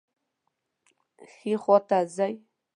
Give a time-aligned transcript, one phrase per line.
[1.33, 2.33] ښي خواته ځئ